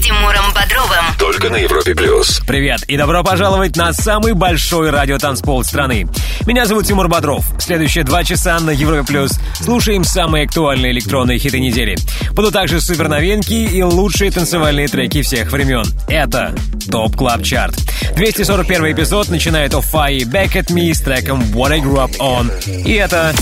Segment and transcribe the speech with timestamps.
[0.00, 1.04] С Тимуром Бодровым.
[1.18, 2.40] Только на Европе Плюс.
[2.46, 6.06] Привет и добро пожаловать на самый большой радиотанцпол страны.
[6.46, 7.44] Меня зовут Тимур Бодров.
[7.58, 11.98] Следующие два часа на Европе Плюс слушаем самые актуальные электронные хиты недели.
[12.32, 15.84] Будут также супер новинки и лучшие танцевальные треки всех времен.
[16.08, 16.54] Это
[16.90, 17.76] Top Club Chart.
[18.16, 22.50] 241 эпизод начинает Офа и Back at Me с треком What I Grew Up On.
[22.84, 23.34] И это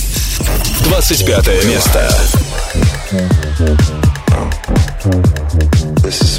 [0.86, 2.10] 25 место.
[6.02, 6.38] This is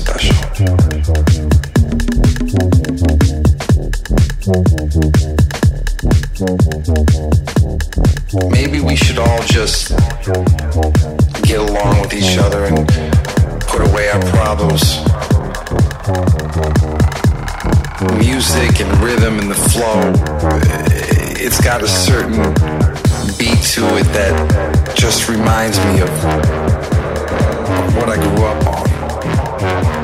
[8.50, 9.90] Maybe we should all just
[11.44, 12.88] get along with each other and
[13.68, 15.02] put away our problems.
[18.18, 20.14] Music and rhythm and the flow,
[21.38, 22.42] it's got a certain
[23.38, 26.10] beat to it that just reminds me of
[27.96, 29.99] what I grew up on.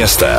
[0.00, 0.29] Место.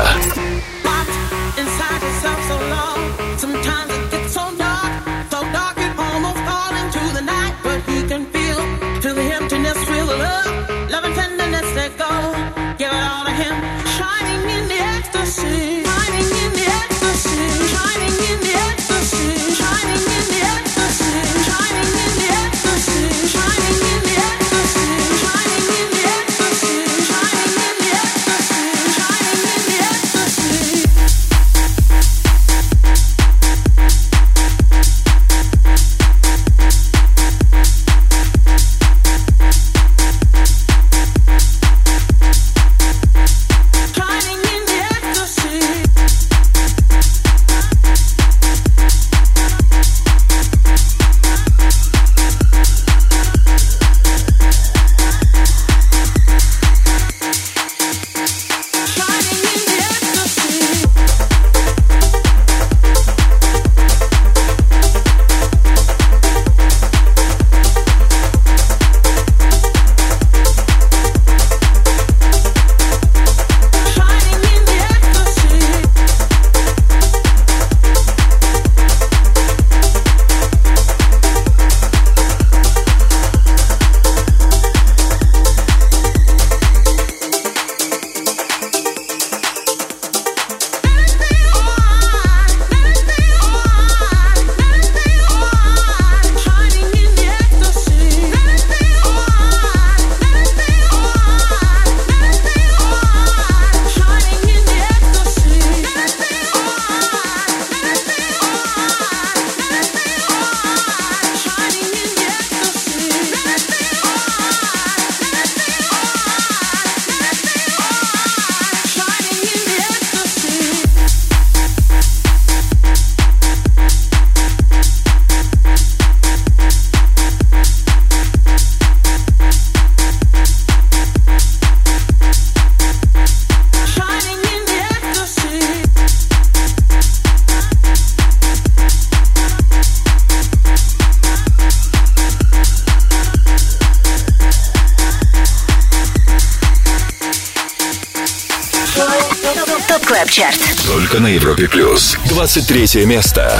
[151.11, 152.15] Только на Европе Плюс.
[152.29, 153.51] 23 место.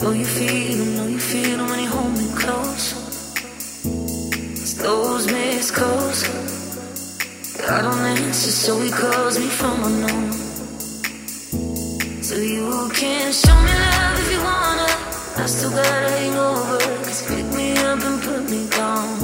[0.00, 2.96] Know you feel 'em, know you feel 'em when you hold me close.
[4.56, 6.24] It's those missed calls.
[7.68, 10.32] I don't answer, so he calls me from unknown.
[12.20, 14.88] So you can show me love if you wanna.
[15.36, 16.78] I still got a hangover.
[17.04, 19.17] Cause pick me up and put me down.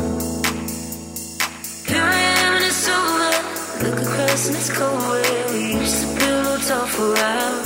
[4.46, 7.64] It's cold where we used to build a top for hours.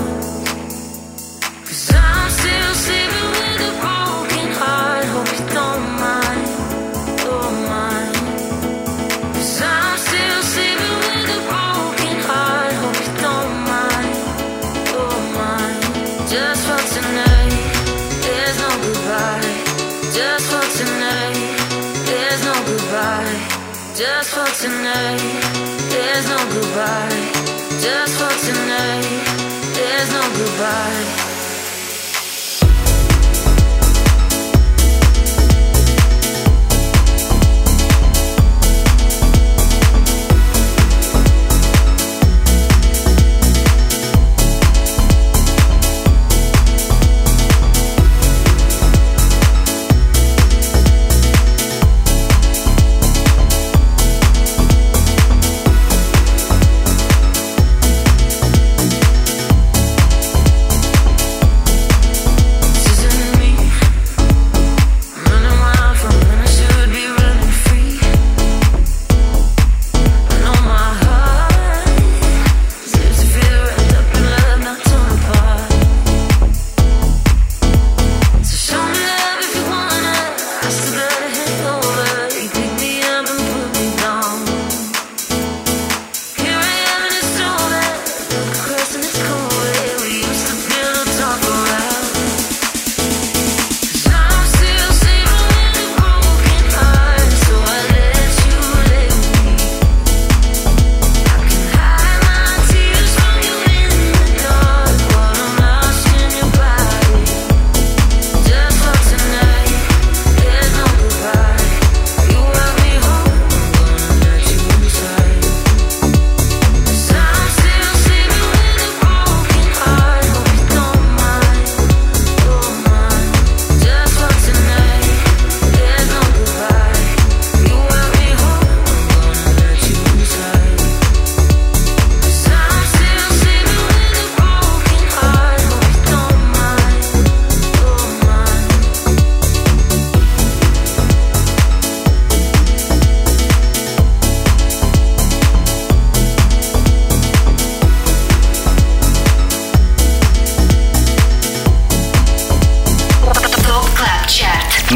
[1.66, 5.04] Cause I'm still sleeping with a broken heart.
[5.10, 6.46] Hope you don't mind,
[7.26, 8.14] don't mind.
[9.34, 12.72] Cause I'm still sleeping with a broken heart.
[12.82, 14.10] Hope you don't mind,
[14.94, 15.78] don't mind.
[16.30, 17.58] Just for tonight,
[18.22, 19.50] there's no goodbye.
[20.14, 21.58] Just for tonight,
[22.06, 23.34] there's no goodbye.
[23.98, 25.37] Just for tonight,
[26.78, 27.32] goodbye.
[27.80, 29.02] Just for tonight,
[29.74, 31.17] there's no goodbye.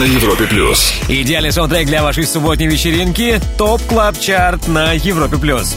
[0.02, 0.92] На Европе Плюс.
[1.06, 5.38] Идеальный саундтрек для вашей субботней вечеринки Top Club Chart на Европе+.
[5.38, 5.76] плюс.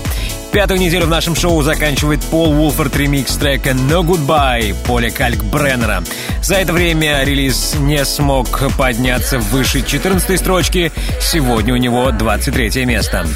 [0.52, 6.04] Пятую неделю в нашем шоу заканчивает Paul Woolford ремикс трека «No Goodbye» Paul Kalkbrenner.
[6.42, 10.92] За это время релиз не смог подняться выше 14 строчки.
[11.22, 13.28] Сегодня у него 23 место.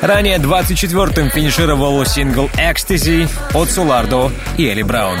[0.00, 5.20] Ранее 24-м финишировал сингл «XTC» от Solardo и Eli Brown.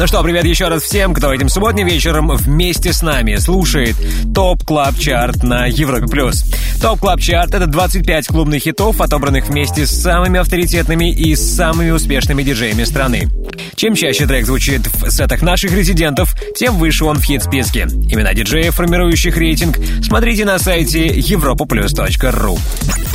[0.00, 3.96] Ну что, привет еще раз всем, кто этим субботним вечером вместе с нами слушает
[4.34, 6.06] Top Club Chart на Европе+.
[6.06, 6.42] плюс.
[6.80, 12.42] Top Club Chart— это 25 клубных хитов, отобранных вместе с самыми авторитетными и самыми успешными
[12.42, 13.28] диджеями страны.
[13.76, 17.82] Чем чаще трек звучит в сетах наших резидентов, тем выше он в хит-списке.
[17.82, 22.58] Имена диджеев, формирующих рейтинг, смотрите на сайте europaplus.ru.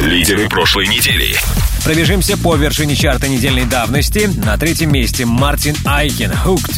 [0.01, 1.33] Лидеры прошлой недели.
[1.83, 4.29] Пробежимся по вершине чарта недельной давности.
[4.43, 6.74] На третьем месте Martin Ikin «Hooked».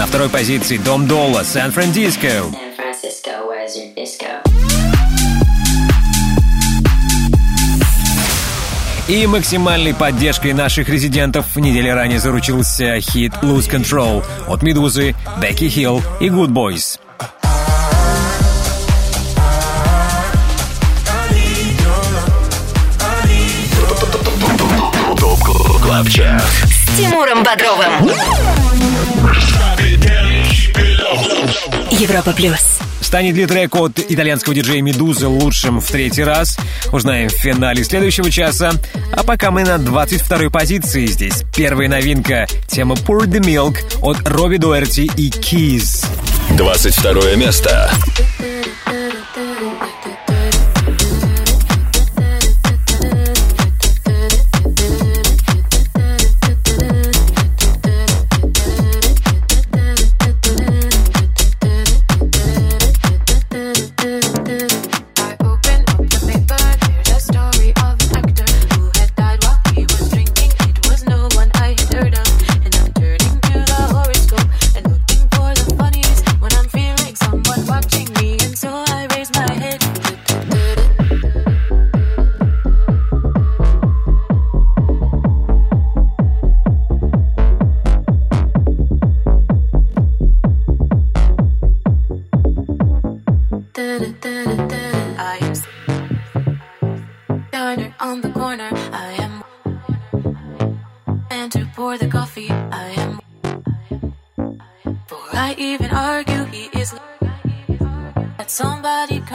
[0.00, 2.44] На второй позиции Дом Долла «Сан-Франциско».
[9.08, 16.00] И максимальной поддержкой наших резидентов недели ранее заручился хит «Lose Control» от Медузы, Бекки Хилл
[16.18, 16.98] и Good Boys.
[26.00, 26.42] Top Club Chart.
[26.42, 28.10] с Тимуром Бодровым.
[31.90, 32.78] Европа плюс.
[33.02, 36.56] Станет ли трек от итальянского диджея Медузы лучшим в третий раз?
[36.92, 38.72] Узнаем в финале следующего часа.
[39.12, 41.42] А пока мы на 22-й позиции здесь.
[41.54, 46.06] Первая новинка— тема Pour the Milk от Робби Дуэрти и Keees.
[46.56, 47.90] 22 место.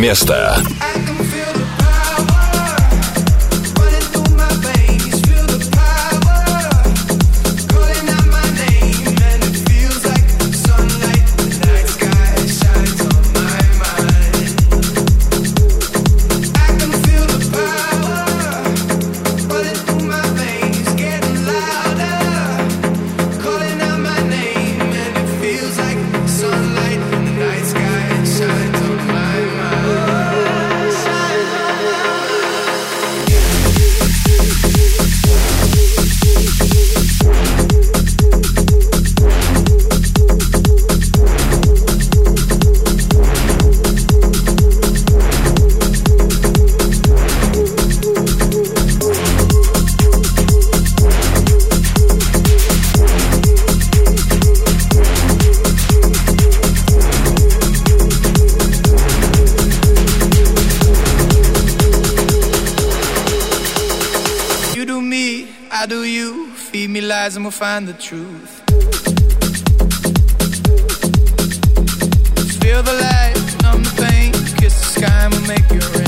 [0.00, 0.59] Место.
[65.80, 66.50] I do you.
[66.50, 68.60] Feed me lies and we'll find the truth.
[72.60, 74.30] Feel the light, numb the pain.
[74.58, 75.99] Kiss the sky and we'll make it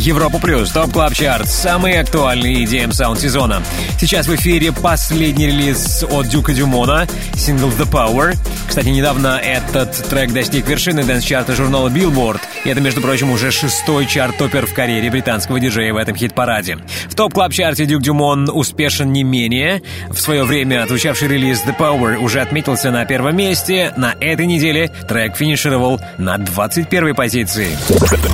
[0.00, 3.62] Европа Плюс, Top Club Chart, самые актуальные EDM sound сезона.
[3.98, 8.34] Сейчас в эфире последний релиз от Дюка Дюмона, сингл The Power.
[8.70, 12.40] Кстати, недавно этот трек достиг вершины dance -чарта журнала Billboard.
[12.64, 16.78] И это, между прочим, уже шестой chart-topper в карьере британского диджея в этом хит-параде.
[17.08, 19.82] В Top Club Chart е Дюк Дюмон успешен не менее.
[20.08, 23.92] В свое время отзвучавший релиз The Power уже отметился на первом месте.
[23.96, 27.76] На этой неделе трек финишировал на 21 позиции.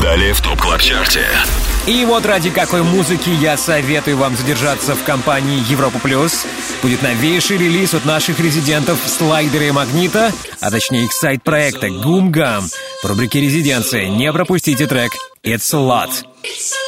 [0.02, 1.24] Далее в Top Club Chart е.
[1.86, 6.44] И вот ради какой музыки я советую вам задержаться в компании Европа Плюс.
[6.82, 12.32] Будет новейший релиз от наших резидентов Слайдера и Магнита, а точнее их side -проекта Гум
[12.32, 12.64] Гам.
[13.04, 15.12] В рубрике «Резиденция» не пропустите трек
[15.44, 16.85] «It's a Lot».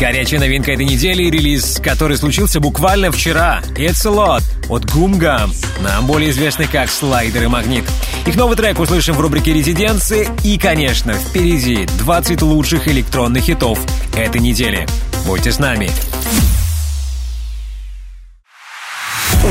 [0.00, 3.60] Горячая новинка этой недели, релиз, который случился буквально вчера.
[3.76, 7.84] It's a lot от Гумгам, нам более известный как Слайдер и Магнит.
[8.24, 13.78] Их новый трек услышим в рубрике «Резиденции» и, конечно, впереди 20 лучших электронных хитов
[14.16, 14.88] этой недели.
[15.26, 15.90] Будьте с нами.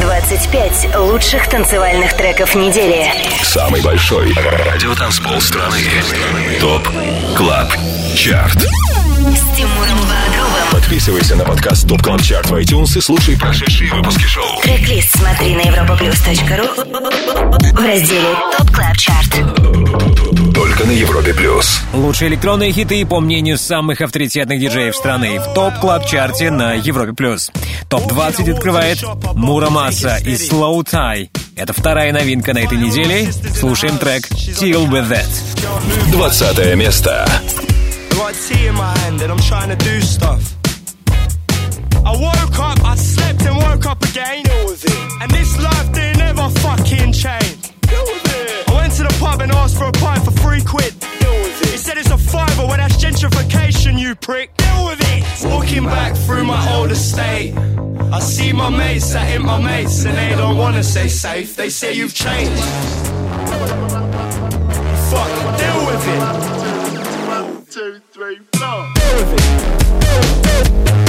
[0.01, 3.05] 25 лучших танцевальных треков недели.
[3.43, 5.77] Самый большой радиотанцпол страны.
[6.59, 6.89] Top
[7.37, 7.71] Club
[8.15, 8.57] Chart.
[8.57, 9.99] С Тимуром.
[10.71, 14.61] Подписывайся на подкаст Top Club Chart в iTunes и слушай прошедшие выпуски шоу.
[14.61, 19.29] Трек-лист смотри на europaplus.ru в разделе ТОП Клаб Чарт.
[20.53, 21.81] Только на Европе Плюс.
[21.93, 26.73] Лучшие электронные хиты, по мнению самых авторитетных диджеев страны, в Top Club Chart е на
[26.73, 27.13] Европе+.
[27.13, 27.51] плюс.
[27.89, 29.03] Топ-20 открывает
[29.35, 31.29] Mura Masa и slowthai.
[31.55, 33.31] Это вторая новинка на этой неделе.
[33.31, 36.11] Слушаем трек Deal Wiv It.
[36.11, 37.27] 20 место.
[38.29, 40.58] got tea in my hand and I'm trying to do stuff.
[42.05, 44.43] I woke up, I slept and woke up again.
[44.43, 45.21] Deal with it.
[45.21, 47.61] And this life didn't ever fucking change.
[47.81, 48.69] Deal with it.
[48.69, 50.97] I went to the pub and asked for a pint for three quid.
[50.99, 51.69] Deal with it.
[51.69, 54.55] He said it's a fiver, well that's gentrification, you prick.
[54.57, 55.23] Deal with it.
[55.45, 57.53] Walking back through my old estate.
[58.11, 61.55] I see my mates that ain't my mates and they don't wanna stay safe.
[61.55, 62.63] They say you've changed.
[65.11, 66.21] Fuck, deal with it.
[67.71, 68.87] Two, three, four.
[68.95, 69.33] Deal with
[71.05, 71.08] it.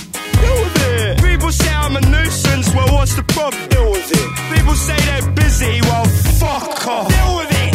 [0.41, 1.21] Deal with it.
[1.23, 3.67] People say I'm a nuisance, well, what's the problem?
[3.69, 4.27] Deal with it.
[4.55, 6.05] People say they're busy, well,
[6.39, 7.07] fuck off.
[7.09, 7.73] Deal with it.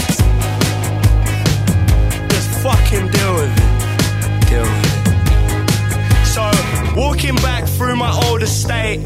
[2.30, 3.70] Just fucking deal with it.
[4.48, 4.96] Deal with it.
[6.34, 6.42] So,
[6.96, 9.00] walking back through my old estate.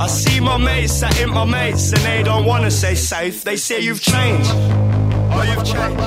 [0.00, 3.44] I see my mates that ain't my mates, and they don't wanna stay safe.
[3.44, 4.50] They say you've changed.
[4.50, 6.00] Oh, you've changed.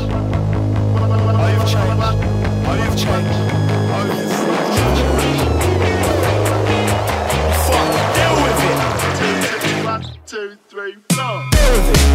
[1.38, 2.04] Oh, you've changed.
[2.68, 3.32] Oh, you've changed.
[3.96, 4.26] Oh, you've
[4.86, 5.45] Fuck,
[10.36, 11.44] two, three, four.
[11.54, 12.06] Deal with it.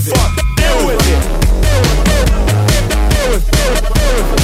[0.00, 1.06] Fuck, deal with
[4.38, 4.43] it.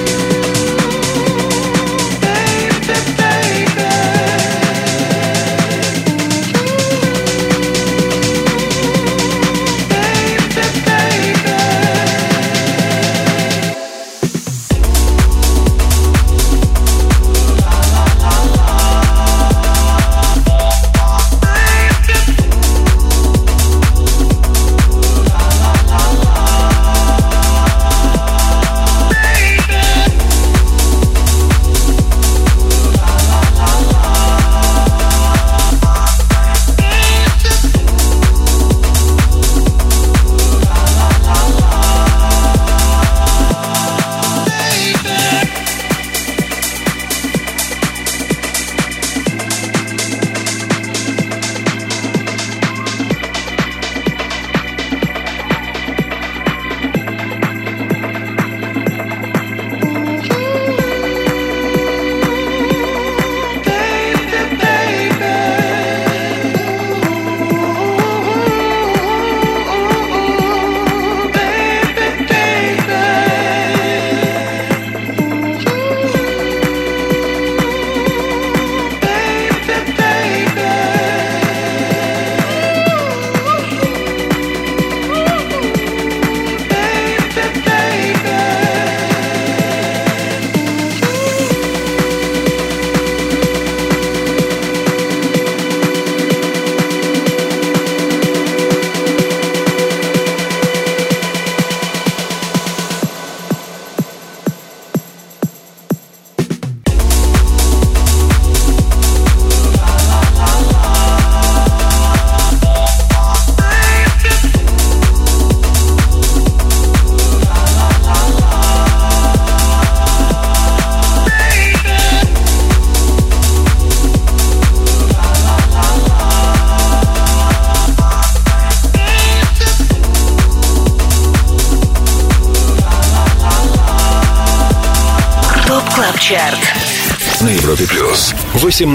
[138.71, 138.85] 18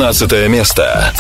[0.48, 1.12] место.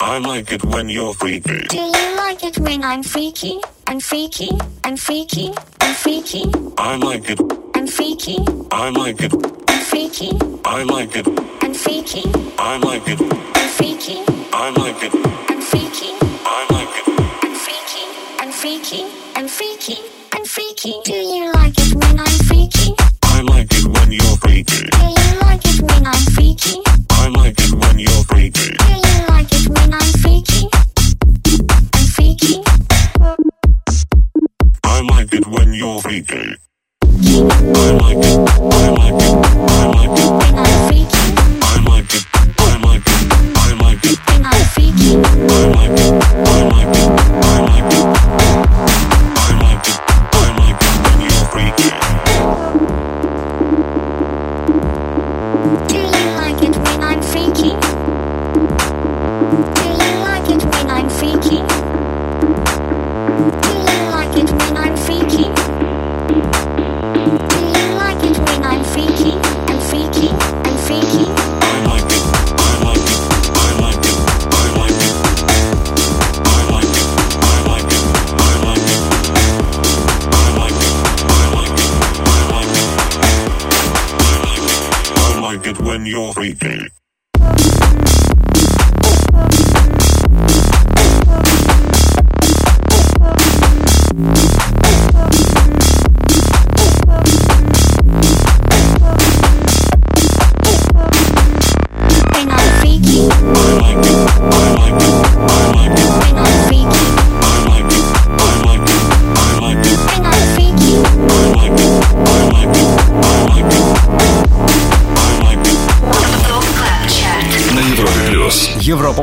[0.00, 1.66] I like it when you're freaky.
[1.68, 3.60] Do you like it when I'm freaky?
[3.86, 4.48] I'm freaky,
[4.82, 7.38] I'm freaky, I'm freaky, I like it.
[7.74, 8.38] I'm freaky,
[8.70, 9.34] I like it.
[9.68, 10.30] I'm freaky,
[10.64, 11.26] I like it.
[11.60, 12.24] I'm freaky,
[12.58, 13.20] I like it.
[13.20, 14.24] I'm freaky,
[14.54, 14.89] I like it.
[85.90, 86.99] When you're freaky.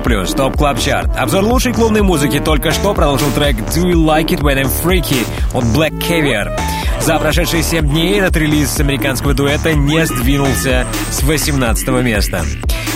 [0.08, 1.10] Плюс, топ клаб чарт.
[1.18, 5.28] Обзор лучшей клубной музыки только что продолжил трек Do You Like It When I'm Freaky
[5.54, 6.58] от Black Caviar.
[7.02, 12.46] За прошедшие 7 дней этот релиз американского дуэта не сдвинулся с 18 места.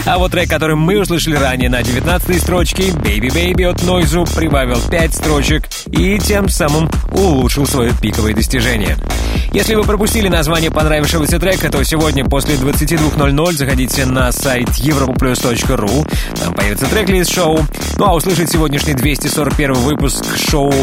[0.06, 4.80] А вот трек, который мы услышали ранее на 19 строчке, Baby Baby от Нойзу, прибавил
[4.90, 8.96] 5 строчек и тем самым улучшил свое пиковое достижение.
[9.52, 16.40] Если вы пропустили название понравившегося трека, то сегодня после 22.00 заходите на сайт europoplus.ru.
[16.42, 17.60] Там появится трек-лист шоу.
[17.98, 20.74] Ну а услышать сегодняшний 241 выпуск шоу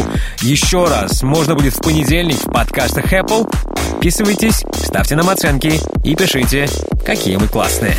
[0.41, 3.51] еще раз можно будет в понедельник в подкастах Apple.
[3.93, 6.69] Подписывайтесь, ставьте нам оценки и пишите,
[7.05, 7.97] какие мы классные.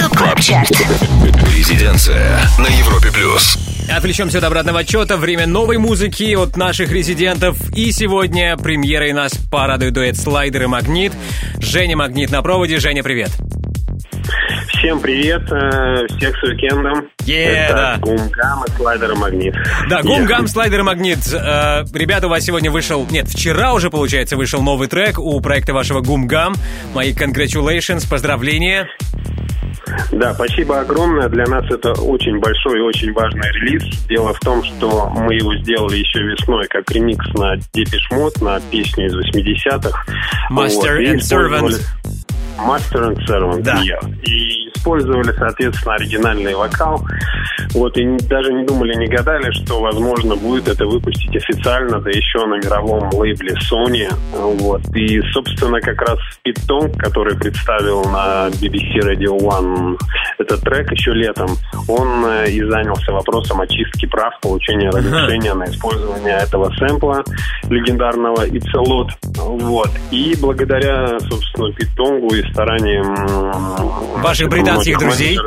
[0.00, 0.70] ТОП КЛАБ ЧАРТ.
[1.54, 3.75] Резиденция на Европе плюс.
[3.90, 5.16] Отвлечемся от обратного отчета.
[5.16, 7.56] Время новой музыки от наших резидентов.
[7.74, 11.12] И сегодня премьерой нас порадует дуэт «Слайдер» и «Магнит».
[11.60, 12.78] Женя Магнит на проводе.
[12.78, 13.30] Женя, привет.
[14.68, 17.08] Всем привет, э, всех с уикендом.
[17.24, 17.96] Е, Это да.
[18.00, 19.54] Гумгам и слайдер и магнит.
[19.88, 21.18] Да, Я- Гум Гам Слайдер и Магнит.
[21.32, 23.06] Э, ребята, у вас сегодня вышел...
[23.10, 26.54] Нет, вчера уже, получается, вышел новый трек у проекта вашего Гум Гам.
[26.94, 28.86] Мои congratulations, поздравления.
[30.12, 31.28] Да, спасибо огромное.
[31.28, 34.06] Для нас это очень большой и очень важный релиз.
[34.08, 38.60] Дело в том, что мы его сделали еще весной как ремикс на Депиш Мод, на
[38.70, 40.04] песню из 80-х.
[40.50, 41.80] Master и and Servant.
[42.58, 43.74] And Servant, Да.
[43.82, 44.00] yeah.
[44.24, 47.02] И использовали, соответственно, оригинальный вокал.
[47.74, 52.46] Вот, и даже не думали, не гадали, что, возможно, будет это выпустить официально, да еще
[52.46, 54.08] на мировом лейбле Sony.
[54.32, 54.82] Вот.
[54.94, 59.96] И, собственно, как раз Питон, который представил на BBC Radio One
[60.38, 61.48] этот трек еще летом,
[61.88, 67.24] он э, и занялся вопросом очистки прав, получения разрешения на использование этого сэмпла
[67.68, 69.08] легендарного Lot.
[69.36, 69.90] Вот.
[70.10, 73.02] И благодаря, собственно, Питонгу и ресторане...
[74.22, 75.38] Ваших британских друзей?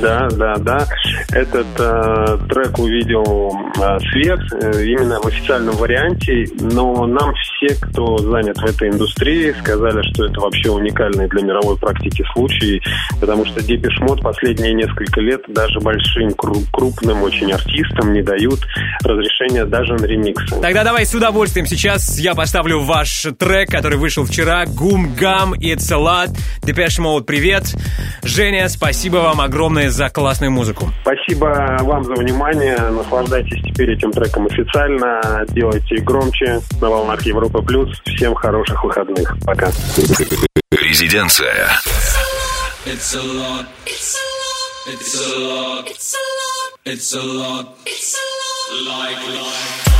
[0.00, 0.86] Да, да, да.
[1.32, 8.18] Этот э, трек увидел э, свет э, именно в официальном варианте, но нам все, кто
[8.18, 12.80] занят в этой индустрии, сказали, что это вообще уникальный для мировой практики случай,
[13.20, 18.60] потому что Депеш Мод последние несколько лет даже большим кру- крупным очень артистам не дают
[19.02, 20.60] разрешения даже на ремиксы.
[20.60, 21.66] Тогда давай с удовольствием.
[21.66, 24.64] Сейчас я поставлю ваш трек, который вышел вчера.
[24.66, 26.36] Гум Гам, It's a Lot.
[26.62, 27.64] Depeche Mode, привет.
[28.22, 30.92] Женя, спасибо вам огромное за классную музыку.
[31.02, 32.76] Спасибо вам за внимание.
[32.76, 35.44] Наслаждайтесь теперь этим треком официально.
[35.48, 38.00] Делайте громче на волнах Европа Плюс.
[38.04, 39.36] Всем хороших выходных.
[39.44, 39.70] Пока.
[40.70, 41.68] Резиденция.
[42.86, 43.66] It's a lot.
[43.86, 44.84] It's a lot.
[44.86, 45.88] It's a lot.
[45.88, 46.78] It's a lot.
[46.84, 47.78] It's a lot.
[47.86, 48.98] It's a lot.
[48.98, 49.93] Like, like.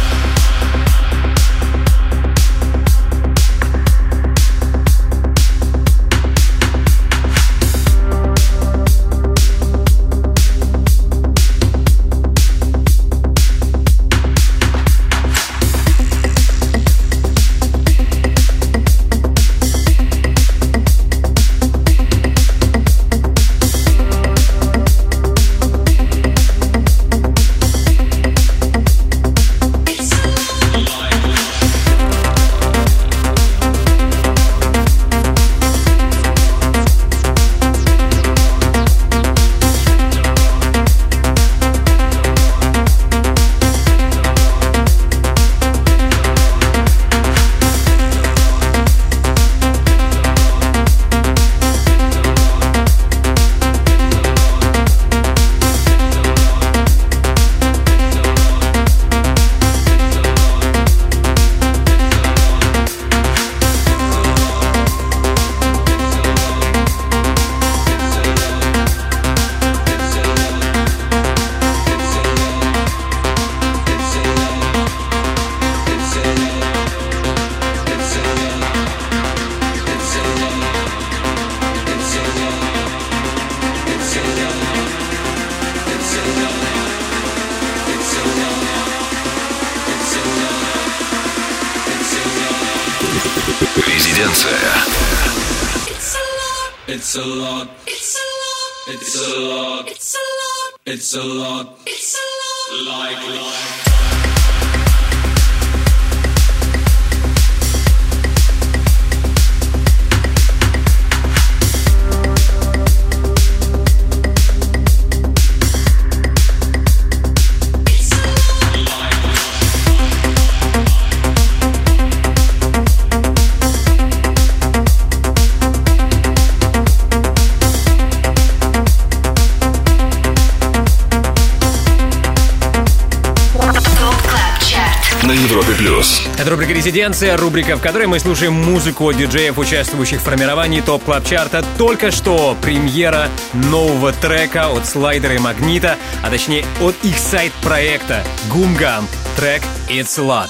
[136.65, 141.23] Рубрика «Резиденция», рубрика, в которой мы слушаем музыку от диджеев, участвующих в формировании топ клаб
[141.27, 148.25] чарта Только что премьера нового трека от Слайдера и Магнита, а точнее от их сайт-проекта
[148.51, 149.07] «Гумгам».
[149.37, 150.49] Трек «It's Lot».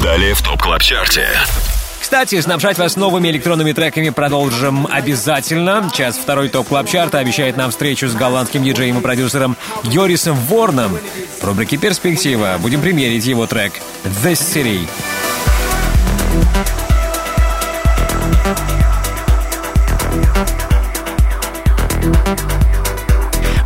[0.00, 1.26] Далее в топ клаб чарте
[2.10, 5.88] кстати, снабжать вас новыми электронными треками продолжим обязательно.
[5.94, 10.98] Час второй топ клаб чарта обещает нам встречу с голландским диджеем и продюсером Йорисом Ворном.
[11.40, 13.74] В рубрике «Перспектива» будем премьерить его трек
[14.24, 14.88] «The City».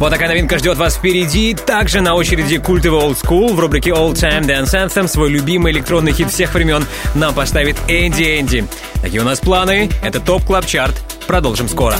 [0.05, 1.55] Вот такая новинка ждет вас впереди.
[1.55, 5.09] Также на очереди культовый Old School в рубрике All Time Dance Anthem.
[5.09, 8.67] Свой любимый электронный хит всех времен нам поставит Энди Энди.
[9.01, 9.88] Такие у нас планы.
[10.03, 10.94] Это Top Club Chart.
[11.27, 11.97] Продолжим скоро.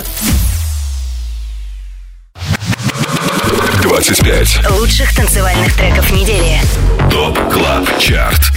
[3.83, 6.61] 25 лучших танцевальных треков недели.
[7.11, 8.53] Top Club Chart.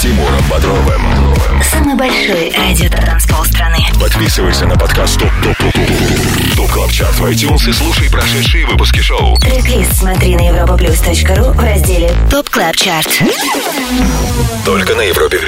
[0.00, 1.02] Тимуром Бодровым.
[1.62, 3.76] Самый большой радиотанцпол страны.
[4.00, 8.66] Подписывайся на подкаст Top Top Top Top Top Club Chart в iTunes и слушай прошедшие
[8.66, 9.36] выпуски шоу.
[9.36, 13.22] трек смотри на europaplus.ru в разделе Top Club Chart.
[14.64, 15.38] Только на Европе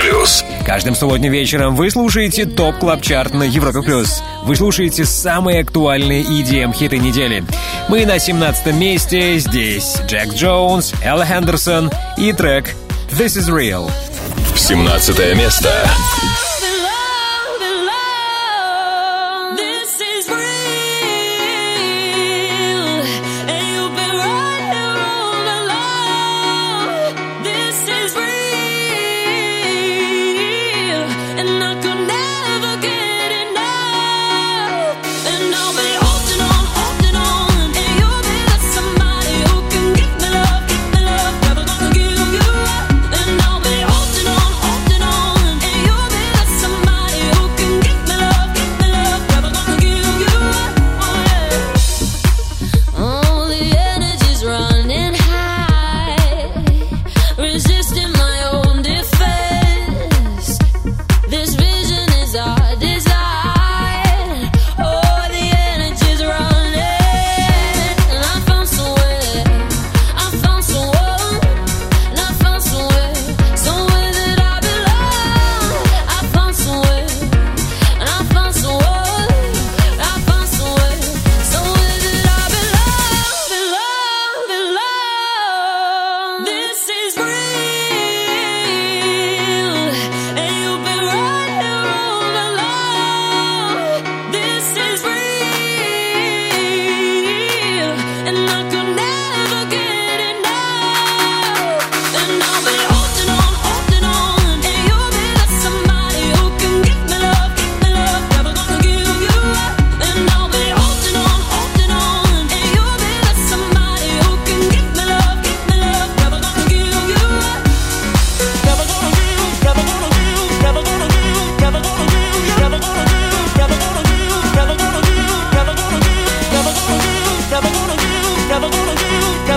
[0.00, 0.46] Плюс.
[0.64, 4.22] Каждым сегодня вечером вы слушаете ТОП КЛАП ЧАРТ на Европе Плюс.
[4.44, 7.44] Вы слушаете самые актуальные EDM-хиты недели.
[7.88, 9.38] Мы на 17 месте.
[9.38, 12.74] Здесь Джек Джонс, Элла Хендерсон и трек
[13.12, 13.88] This is Real.
[14.54, 16.69] 17 место.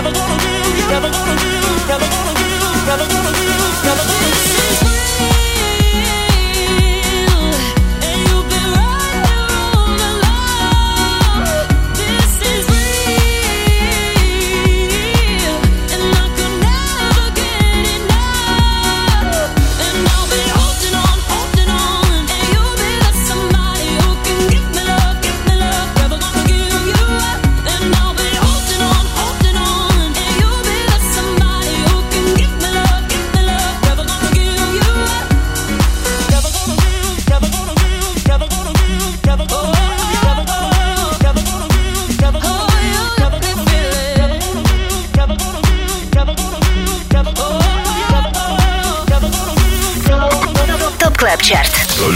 [0.04, 1.50] never gonna do, never gonna do,
[1.88, 2.48] never gonna do,
[2.86, 3.46] never gonna do,
[3.84, 4.13] never gonna do.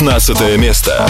[0.00, 1.06] 15 место.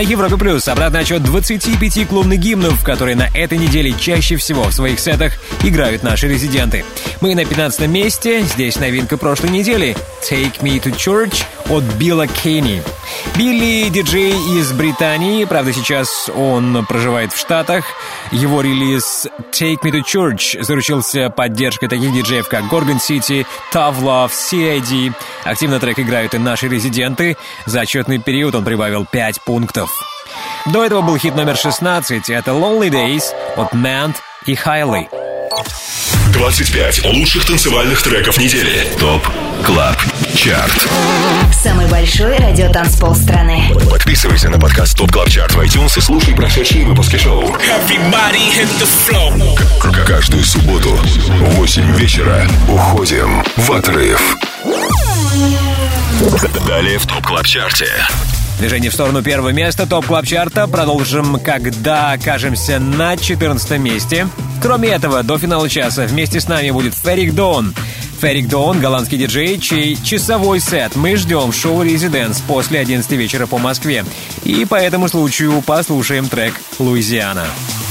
[0.00, 4.72] На Европе Плюс обратный отчет 25 клубных гимнов, которые на этой неделе чаще всего в
[4.72, 6.86] своих сетах играют наши резиденты.
[7.20, 12.82] Мы на 15 месте, здесь новинка прошлой недели «Take Me to Church» от Билла Кейни.
[13.40, 17.86] Билли— диджей из Британии, правда сейчас он проживает в Штатах.
[18.32, 25.14] Его релиз «Take Me to Church» заручился поддержкой таких диджеев, как Gorgon City, Tough CID.
[25.44, 27.38] Активно трек играют и наши резиденты.
[27.64, 29.90] За отчетный период он прибавил 5 пунктов.
[30.66, 33.24] До этого был хит номер 16, это Lonely Days
[33.56, 35.08] от Mant и Highly.
[36.34, 38.86] 25 лучших танцевальных треков недели.
[38.98, 39.26] ТОП
[39.64, 39.96] КЛАБ
[40.34, 40.88] ЧАРТ.
[41.52, 43.72] Самый большой радиотанцпол страны.
[43.90, 47.52] Подписывайся на подкаст ТОП КЛАБ ЧАРТ в iTunes и слушай прошедшие выпуски шоу.
[49.80, 54.36] К- Каждую субботу в 8 вечера уходим в отрыв.
[56.66, 57.88] Далее в ТОП КЛАБ ЧАРТе.
[58.58, 64.28] Движение в сторону первого места топ клаб чарта продолжим, когда окажемся на 14 месте.
[64.62, 67.74] Кроме этого, до финала часа вместе с нами будет Ферик Дон.
[68.20, 73.46] Ферик Дон— голландский диджей, чей часовой сет мы ждем в шоу «Резиденс» после 11 вечера
[73.46, 74.04] по Москве.
[74.44, 77.46] И по этому случаю послушаем трек «Луизиана».
[77.46, 77.89] Ферик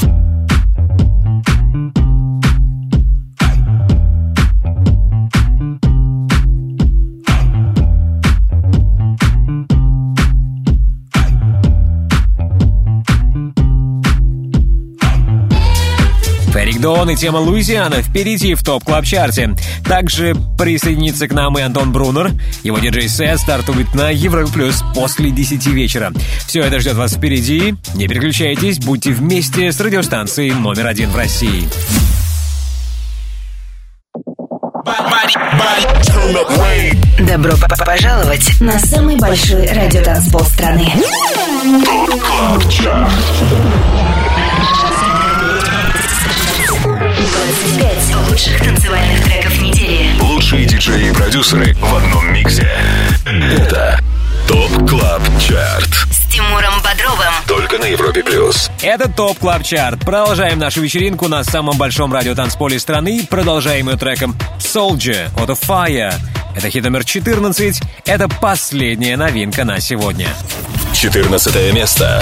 [16.79, 19.55] Дон и тема Луизиана впереди в топ клаб чарте
[19.85, 22.31] Также присоединится к нам и Антон Брунер.
[22.63, 26.11] Его диджей-сет стартует на Европе Плюс после 10 вечера.
[26.47, 27.75] Все это ждет вас впереди.
[27.95, 31.67] Не переключайтесь, будьте вместе с радиостанцией номер один в России.
[37.19, 40.91] Добро п- п- пожаловать на самый большой радиотанцпол страны.
[42.25, 43.09] Club Chart.
[47.49, 50.21] 25 лучших танцевальных треков недели.
[50.21, 52.69] Лучшие диджеи и продюсеры в одном миксе.
[53.25, 53.99] Это
[54.47, 55.89] Top Club Chart.
[56.11, 57.33] С Тимуром Бодровым.
[57.47, 58.69] Только на Европе Плюс.
[58.83, 59.99] Это Top Club Chart.
[60.01, 63.25] Продолжаем нашу вечеринку на самом большом радиотанцполе страны.
[63.27, 66.13] Продолжаем ее треком Soldier от Fire.
[66.55, 67.81] Это хит номер 14.
[68.05, 70.27] Это последняя новинка на сегодня.
[70.93, 72.21] 14 место.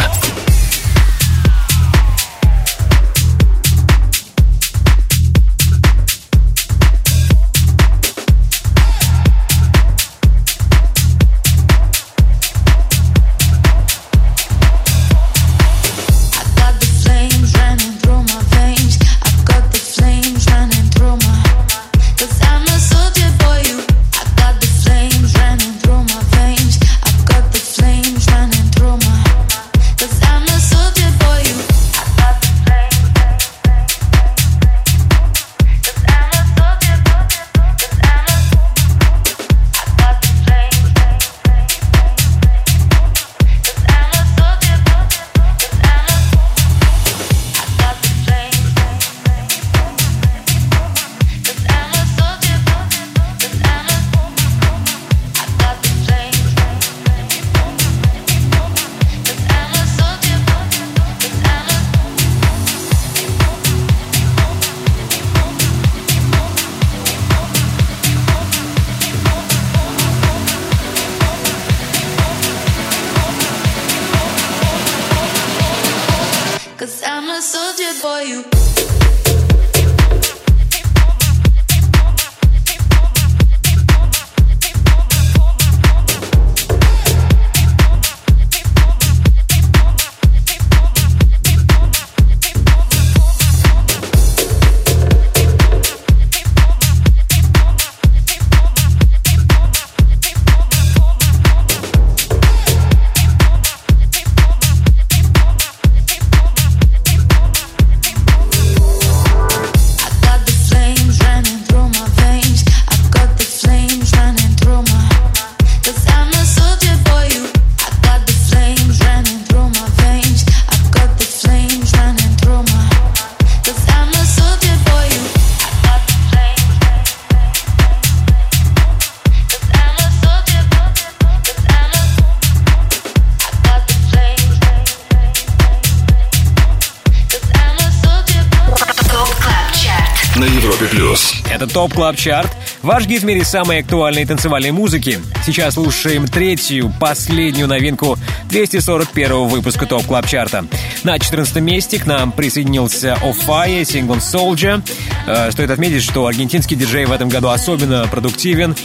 [141.87, 142.49] Top Club Chart,
[142.81, 145.19] ваш гид в мире самой актуальной танцевальной музыки.
[145.45, 148.17] Сейчас слушаем третью, последнюю новинку
[148.49, 150.65] 241 выпуска Top Club Chart а.
[151.03, 154.83] На 14 месте к нам присоединился OFFAIAH, сингл Soldier.
[155.27, 158.75] Э, Стоит отметить, что аргентинский диджей в этом году особенно продуктивен.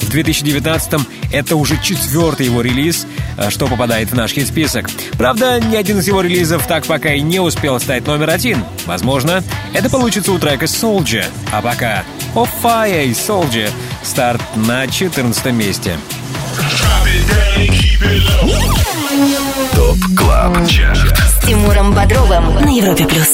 [0.00, 3.06] В 2019-м это уже четвертый его релиз,
[3.38, 4.88] э, что попадает в наш хит-список.
[5.12, 8.62] Правда, ни один из его релизов так пока и не успел стать номер один.
[8.86, 9.42] Возможно,
[9.72, 11.24] это получится у трека Soldier.
[11.50, 12.04] А пока
[12.34, 13.70] OFFAIAH и Soldier.
[14.02, 15.96] Старт на 14 месте.
[19.74, 21.16] Top Club Chart.
[21.18, 23.28] С Тимуром Бодровым на Европе плюс.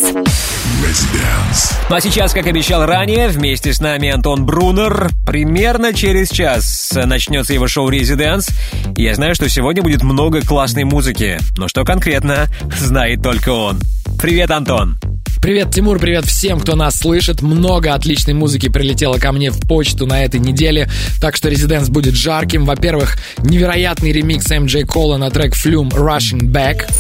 [1.91, 5.11] Ну а сейчас, как обещал ранее, вместе с нами Антон Брунер.
[5.27, 8.49] Примерно через час начнется его шоу «Residence».
[8.97, 11.39] Я знаю, что сегодня будет много классной музыки.
[11.57, 12.47] Но что конкретно,
[12.79, 13.81] знает только он.
[14.19, 14.99] Привет, Антон.
[15.41, 17.43] Привет, Тимур, привет всем, кто нас слышит.
[17.43, 22.15] Много отличной музыки прилетело ко мне в почту на этой неделе, так что Residence будет
[22.15, 22.65] жарким.
[22.65, 26.91] Во-первых, невероятный ремикс MJ Cole а на трек Flume Rushing Back.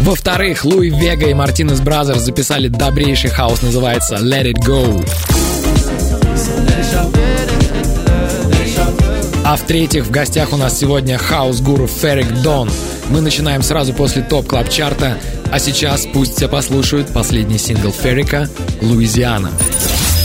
[0.00, 5.08] Во-вторых, Луи Вега и Martinez Brothers записали добрейший house, называется Let It Go.
[9.44, 12.68] А в-третьих, в гостях у нас сегодня хаус-гуру Феррик Дон.
[13.10, 15.18] Мы начинаем сразу после топ клаб чарта
[15.50, 18.48] а сейчас пусть все послушают последний сингл Феррика
[18.82, 19.48] «Луизиана».
[19.48, 20.17] One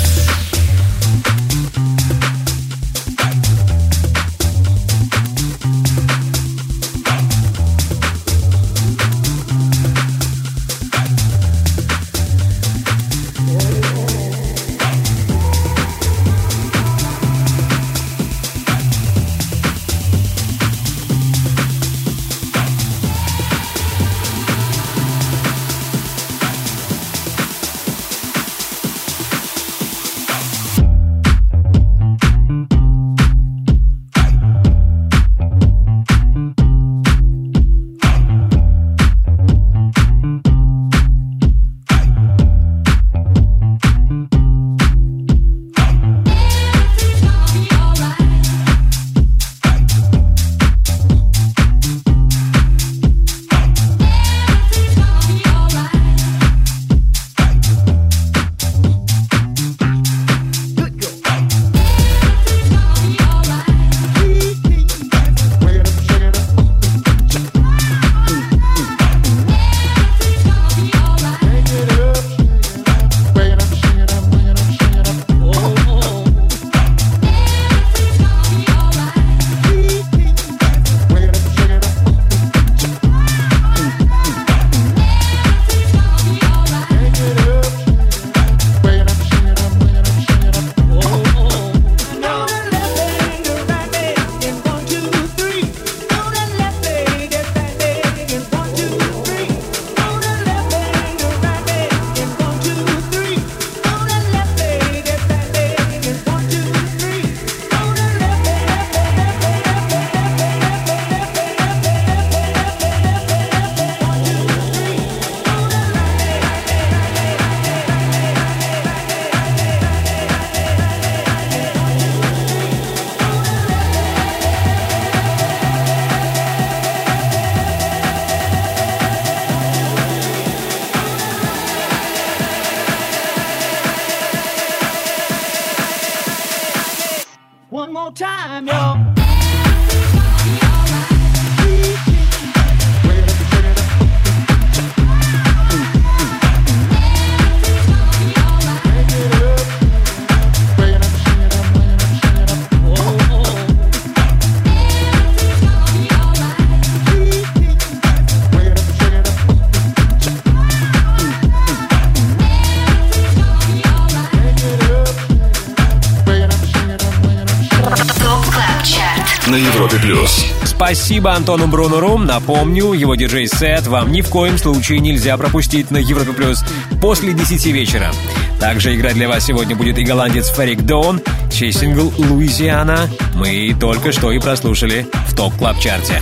[170.94, 172.20] Спасибо Антону Брунеру.
[172.20, 176.64] Напомню, его диджей-сет вам ни в коем случае нельзя пропустить на Европе Плюс
[177.02, 178.12] после 10 вечера.
[178.60, 181.20] Также играть для вас сегодня будет и голландец Феррик Дон,
[181.52, 186.22] чей сингл «Луизиана» мы только что и прослушали в Top Club Chart е.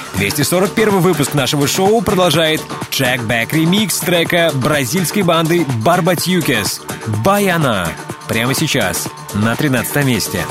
[0.21, 2.61] 241 выпуск нашего шоу продолжает
[2.91, 6.81] Jack Back ремикс трека бразильской банды Barbatuques
[7.25, 7.89] «Baianá».
[8.27, 10.45] Прямо сейчас на 13 месте.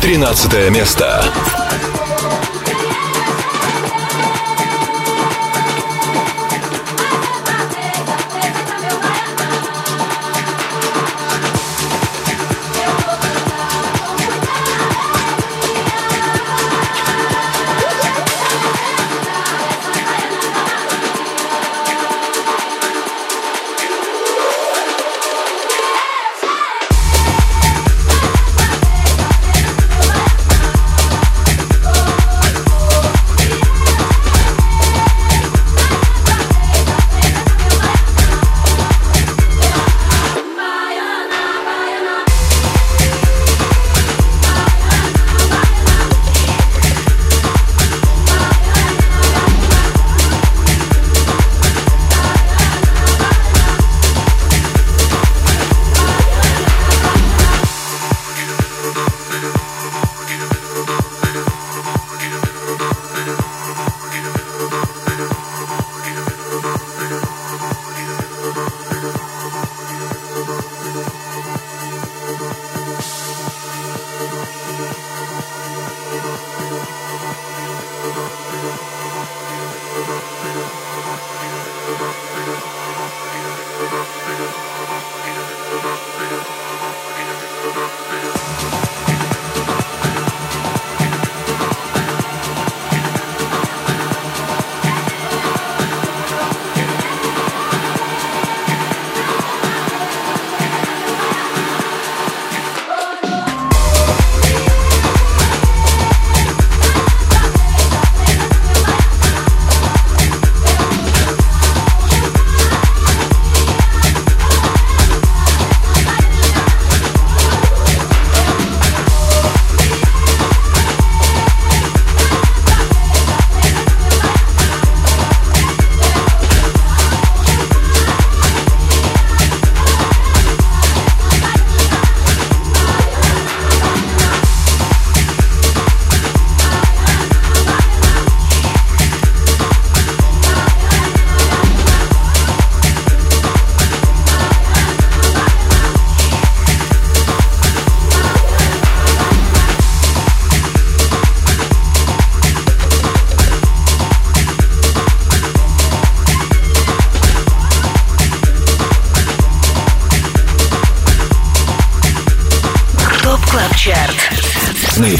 [0.00, 1.24] 13 место.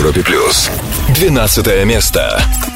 [0.06, 0.70] Европе плюс.
[1.08, 2.75] 12 место.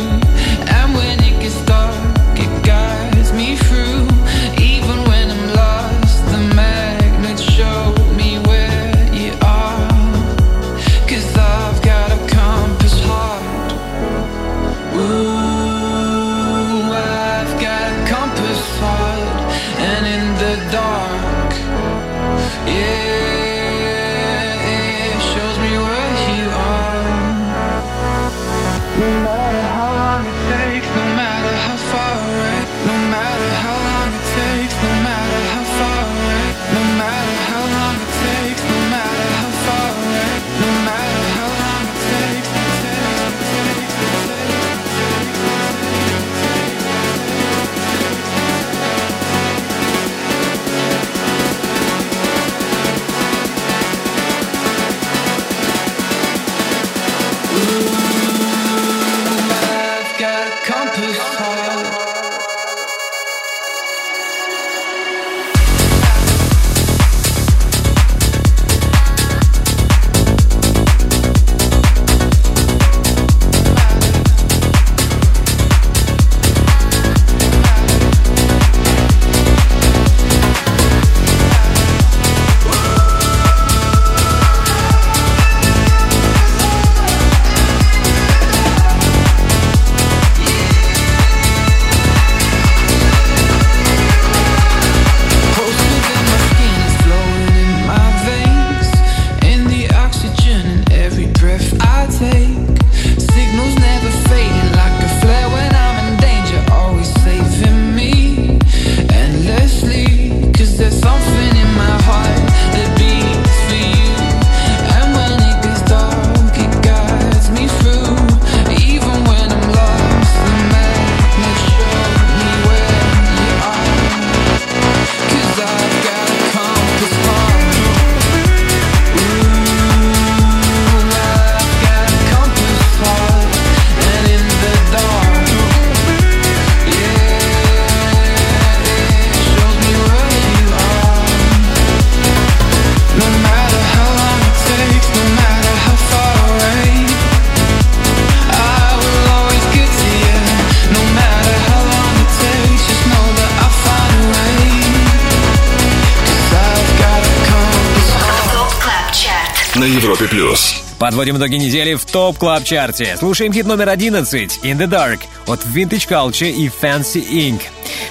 [161.21, 163.15] Подводим итоги недели в Top Club Chart е.
[163.15, 167.61] Слушаем хит номер 11 «In the Dark» от Vintage Culture и Fancy Inc.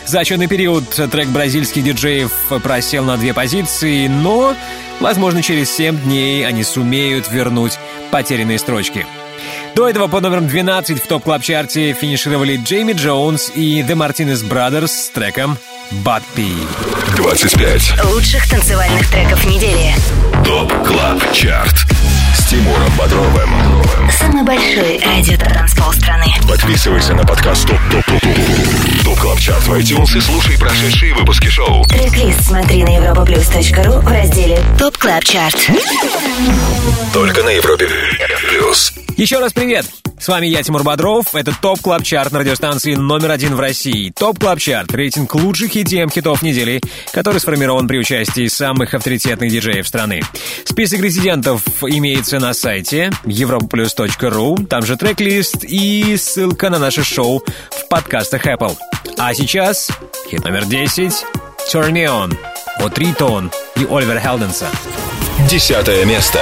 [0.06, 2.30] За отчетный период трек бразильских диджеев
[2.62, 4.54] просел на две позиции, но,
[5.00, 7.80] возможно, через 7 дней они сумеют вернуть
[8.12, 9.04] потерянные строчки.
[9.74, 13.96] До этого по номерам 12 в Top Club Chart е финишировали Джейми Джонс и The
[13.96, 15.58] Martinez Brothers с треком
[16.04, 16.64] «Bappi».
[17.16, 18.04] 25.
[18.04, 19.96] Лучших танцевальных треков недели.
[20.44, 21.74] Top Club Chart.
[22.50, 23.48] Тимуром Бодровым.
[24.10, 26.26] Самый большой радиотанцпол страны.
[26.48, 31.14] Подписывайся на подкаст Top Top Top Top Top Club Chart в iTunes и слушай прошедшие
[31.14, 31.84] выпуски шоу.
[31.84, 35.70] Трек-лист смотри на europaplus.ru в разделе Top Club Chart.
[37.12, 37.88] Только на Европе
[38.48, 38.94] плюс.
[39.16, 39.86] Еще раз привет!
[40.20, 41.34] С вами я, Тимур Бодров.
[41.34, 44.12] Это Top Club Chart на радиостанции номер один в России.
[44.14, 49.88] ТОП Клаб Чарт– рейтинг лучших EDM хитов недели, который сформирован при участии самых авторитетных диджеев
[49.88, 50.20] страны.
[50.66, 57.88] Список резидентов имеется на сайте europaplus.ru, там же трек-лист и ссылка на наше шоу в
[57.88, 58.76] подкастах Apple.
[59.16, 59.90] А сейчас
[60.30, 61.12] хит номер 10
[61.72, 62.36] «Turn Me On»
[62.78, 64.66] от Ритон и Оливера Хелденса.
[65.48, 66.40] Десятое место.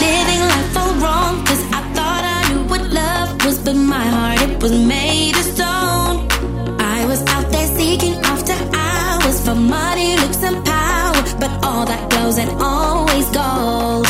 [0.00, 1.65] Living life all wrong, cause
[12.38, 14.06] and always gold.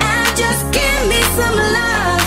[0.00, 2.24] And just give me some love,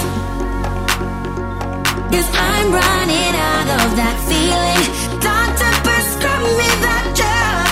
[2.11, 4.83] cause I'm running out of that feeling.
[5.19, 7.71] Doctor, prescribe me that drug.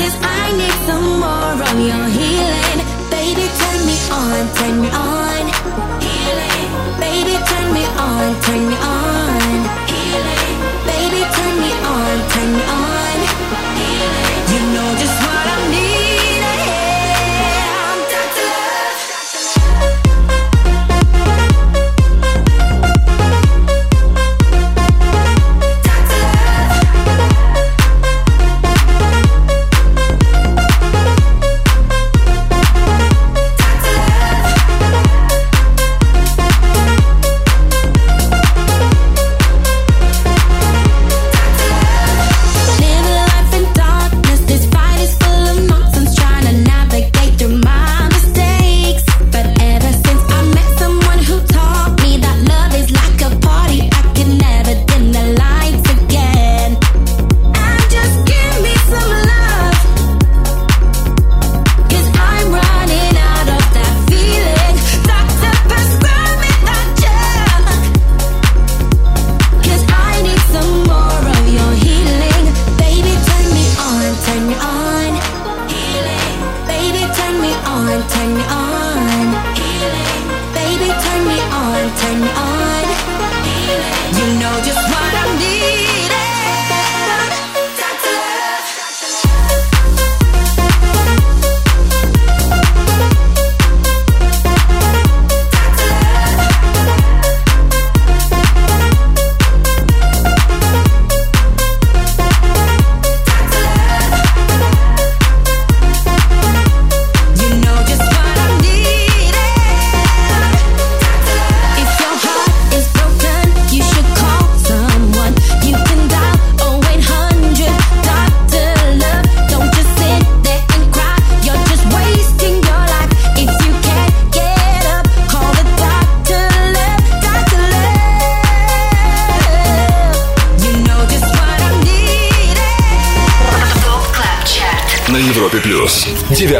[0.00, 2.78] Cause I need some more of your healing.
[3.14, 5.44] Baby, turn me on, turn me on.
[6.02, 6.64] Healing.
[6.98, 8.95] Baby, turn me on, turn me on.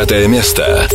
[0.07, 0.89] Девятое место.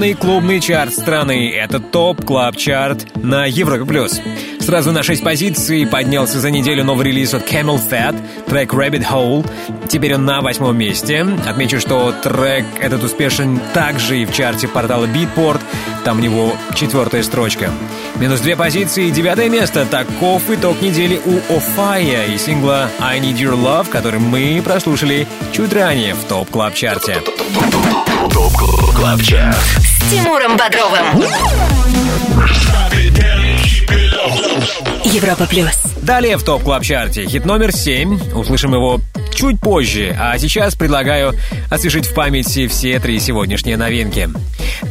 [0.00, 3.84] Главный клубный чарт страны— это Top Club Chart на Европе+.
[3.84, 4.18] плюс.
[4.58, 9.46] Сразу на 6 позиций поднялся за неделю новый релиз от CamelPhat, трек Rabbit Hole.
[9.90, 11.26] Теперь он на восьмом месте.
[11.46, 15.60] Отмечу, что трек этот успешен также и в чарте портала Beatport.
[16.02, 17.70] Там у него четвертая строчка.
[18.16, 19.84] Минус две позиции, девятое место.
[19.84, 25.74] Таков итог недели у Offaiah и сингла I Need Your Love, который мы прослушали чуть
[25.74, 26.72] ранее в Top Club
[30.10, 31.22] Тимуром Бодровым
[35.04, 35.70] Европа Плюс
[36.02, 38.34] Далее в Top Club Chart е хит номер 7.
[38.34, 39.00] Услышим его
[39.32, 41.34] чуть позже, а сейчас предлагаю
[41.70, 44.28] освежить в памяти все три сегодняшние новинки.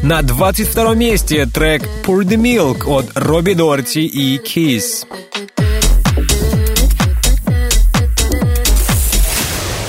[0.04, 5.06] На 22 месте трек Pour the Milk от Робби Дорти и Keees.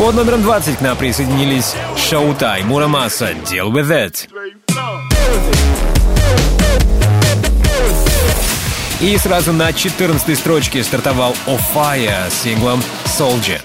[0.00, 4.28] Под номером 20 к нам присоединились slowthai, Mura Masa, Deal Wiv It.
[9.00, 13.60] И сразу на 14 строчке стартовал Offaiah с синглом Soldier.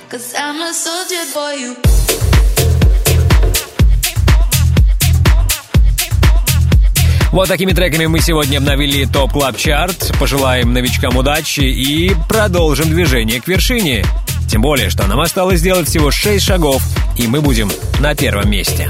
[7.32, 10.14] Вот такими треками мы сегодня обновили Top Club Chart.
[10.22, 14.06] Пожелаем новичкам удачи и продолжим движение к вершине.
[14.50, 16.82] Тем более, что нам осталось сделать всего 6 шагов,
[17.18, 18.90] и мы будем на первом месте.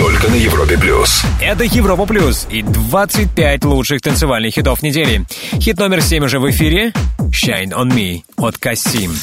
[0.00, 1.22] Только на Европе Плюс.
[1.42, 5.26] Это Европа Плюс и 25 лучших танцевальных хитов недели.
[5.60, 6.94] Хит номер 7 уже в эфире.
[7.18, 9.14] Shine on Me от Касим.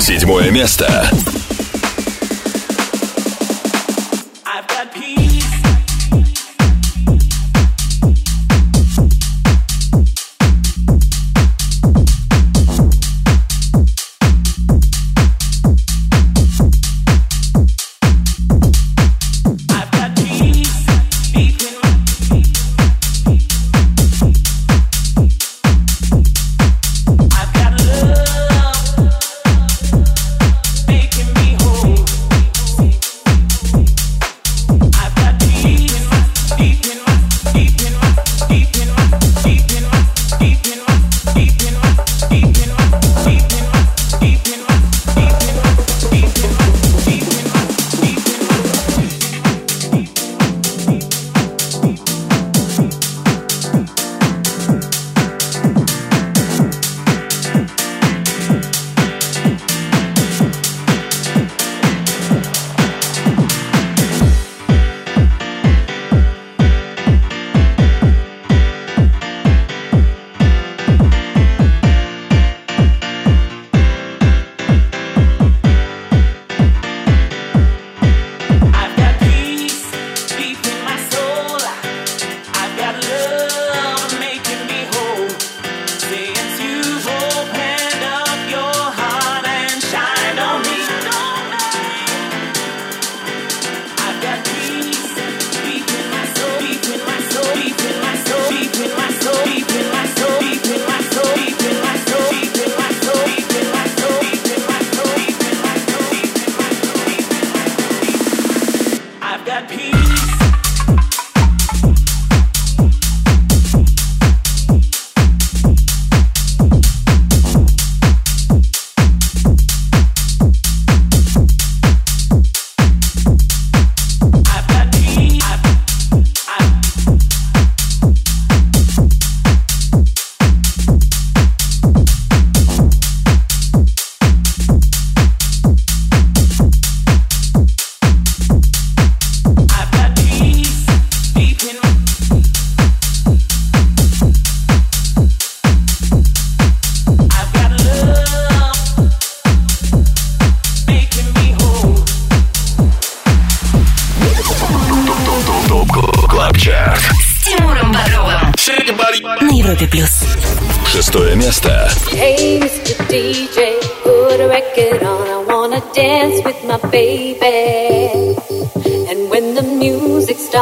[0.00, 1.10] Седьмое место.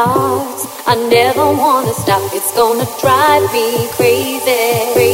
[0.00, 2.22] Starts, I never wanna stop.
[2.32, 5.09] It's gonna drive me crazy.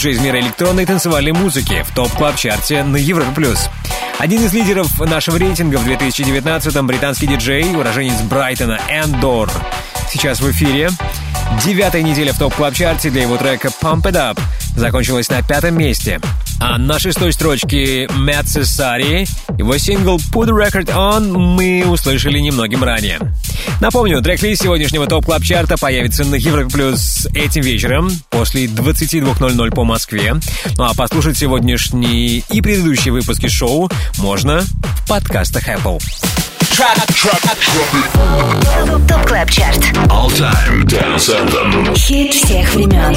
[0.00, 3.32] Все лучшее из мира электронной танцевальной музыки в Top Club Chart е на Европе+.
[3.34, 3.68] плюс.
[4.18, 9.50] Один из лидеров нашего рейтинга в 2019-м британский диджей, уроженец Брайтона Endor.
[10.10, 10.88] Сейчас в эфире.
[11.62, 14.40] Девятая неделя в Top Club Chart е для его трека Pump It Up
[14.74, 16.18] закончилась на пятом месте.
[16.62, 19.26] А на шестой строчке Мэтт Сассари,
[19.58, 23.18] его сингл Put the Record On мы услышали немногим ранее.
[23.82, 27.00] Напомню, трек-лист сегодняшнего Top Club Chart а появится на Европе Плюс
[27.34, 30.34] этим вечером после 22.00 по Москве.
[30.76, 36.00] Ну а послушать сегодняшний и предыдущие выпуски шоу можно в подкастах Apple.
[39.08, 39.78] Top Club Chart.
[40.08, 41.94] All Time Dance Anthem.
[41.96, 43.14] Хит всех времен.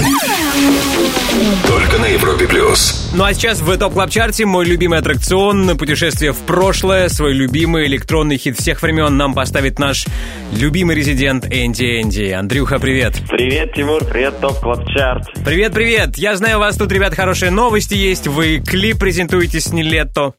[1.67, 3.02] Только на Европе плюс.
[3.15, 7.33] Ну а сейчас в Top Club Chart е мой любимый аттракцион путешествие в прошлое, свой
[7.33, 10.07] любимый электронный хит всех времен нам поставит наш
[10.51, 12.31] любимый резидент Энди Энди.
[12.31, 13.13] Андрюха, привет.
[13.29, 15.29] Привет, Тимур, привет, Top Club Chart.
[15.45, 16.17] Привет, привет.
[16.17, 18.25] Я знаю, у вас тут, ребят, хорошие новости есть.
[18.25, 20.33] Вы клип презентуете с Niletto.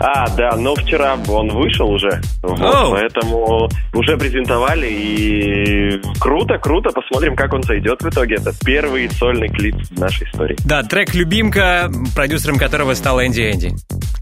[0.00, 2.90] А, да, но вчера он вышел уже, вот, Оу.
[2.90, 8.36] поэтому уже презентовали, и круто, круто, посмотрим, как он зайдет в итоге.
[8.36, 10.56] Это первый сольный клип в нашей истории.
[10.64, 13.72] Да, трек «Любимка», продюсером которого стал Энди Энди.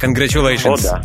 [0.01, 0.87] Congratulations.
[0.87, 1.03] О, да.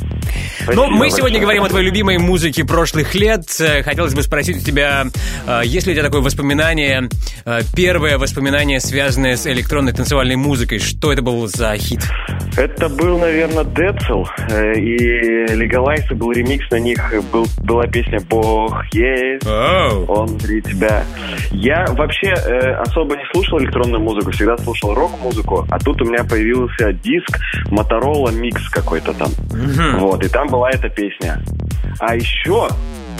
[0.74, 1.42] Ну, мы сегодня большое.
[1.42, 3.44] говорим о твоей любимой музыке прошлых лет.
[3.60, 5.06] Э, Хотелось бы спросить у тебя,
[5.48, 7.10] э, есть ли у тебя такое воспоминание,
[7.46, 10.80] э, первое воспоминание, связанное с электронной танцевальной музыкой?
[10.80, 12.02] Что это был за хит?
[12.58, 14.24] Это был, наверное, Децл,
[14.78, 21.04] и и был ремикс на них, был, была песня «Бог есть, он внутри тебя».
[21.52, 26.24] Я вообще э, особо не слушал электронную музыку, всегда слушал рок-музыку, а тут у меня
[26.24, 26.55] появился
[27.04, 29.30] диск Motorola Mix какой-то там.
[30.00, 31.42] Вот, и там была эта песня.
[32.00, 32.70] А еще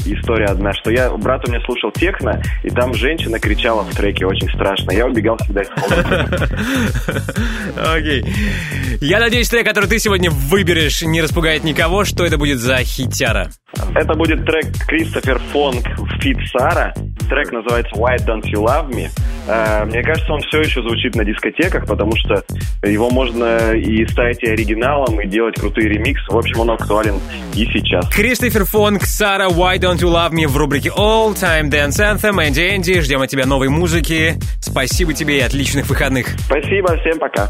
[0.06, 4.26] история одна, что я, брат у меня слушал техно, и там женщина кричала в треке
[4.26, 4.92] очень страшно.
[4.92, 5.70] Я убегал всегда из.
[7.78, 8.26] Окей.
[9.02, 12.06] Я надеюсь, трек, который ты сегодня выберешь, не распугает никого.
[12.06, 13.50] Что это будет за хитяра?
[13.96, 15.86] Это будет трек Кристофер Фонг
[16.22, 16.94] Фит Сара.
[17.30, 19.10] Трек называется Why Don't You Love Me.
[19.48, 22.44] Э, Мне кажется, он все еще звучит на дискотеках, потому что
[22.88, 26.32] его можно и ставить и оригиналом, и делать крутые ремиксы.
[26.32, 27.16] В общем, он актуален
[27.56, 28.08] и сейчас.
[28.10, 32.48] Кристофер Фонг, Сара, Why Don't You Love Me в рубрике All Time Dance Anthem.
[32.48, 34.36] Энди Энди, ждем от тебя новой музыки.
[34.62, 36.28] Спасибо тебе и отличных выходных.
[36.48, 37.50] Спасибо, всем пока.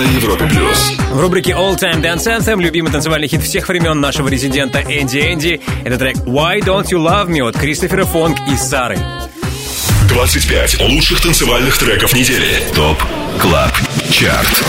[0.00, 0.92] На Европе плюс.
[1.12, 5.60] В рубрике All Time Dance Anthem любимый танцевальный хит всех времен нашего резидента Энди Энди.
[5.84, 8.98] Это трек Why Don't You Love Me от Кристофера Фонг и Сары.
[10.08, 12.62] 25 лучших танцевальных треков недели.
[12.74, 12.96] Top
[13.42, 13.70] Club
[14.10, 14.64] Chart.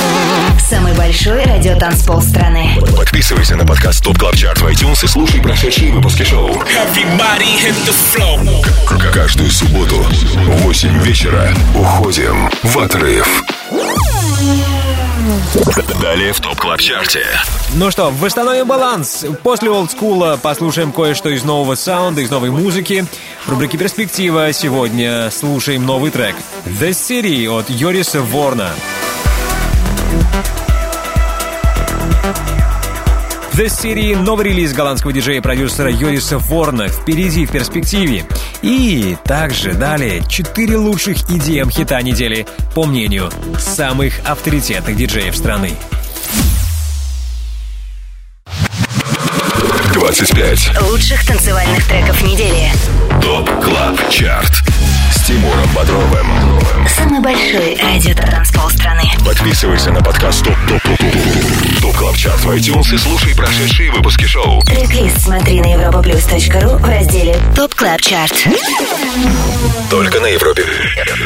[0.70, 2.72] Самый большой радиотанцпол страны.
[2.98, 6.62] Подписывайся на подкаст Top Club Chart в iTunes и слушай прошедшие выпуски шоу.
[8.86, 13.44] К- Каждую субботу в 8 вечера уходим в отрыв.
[16.02, 17.26] Далее в Top Club Chart е.
[17.76, 19.26] Ну что, восстановим баланс.
[19.44, 23.06] После олдскула послушаем кое-что из нового саунда, из новой музыки.
[23.46, 26.36] В рубрике «Перспектива» сегодня слушаем новый трек
[26.66, 28.72] «The City» от Йориса Ворна.
[33.62, 38.26] The City— новый релиз голландского диджея и продюсера Йориса Ворна впереди в перспективе.
[38.64, 43.30] И также далее четыре лучших EDM хита недели, по мнению
[43.60, 45.74] самых авторитетных диджеев страны.
[49.94, 52.72] 25 Лучших танцевальных треков недели.
[53.22, 54.54] Top Club Chart.
[55.14, 56.28] С Тимуром Бодровым.
[56.98, 59.04] Самый большой радиотанцпол страны.
[59.24, 63.92] Подписывайся на подкаст Top Top Top Top Top Club Chart в iTunes и слушай прошедшие
[63.92, 64.62] выпуски шоу.
[64.62, 68.48] Трек-лист смотри на europaplus.ru в разделе Top Club Chart.
[69.90, 70.64] Только на Европе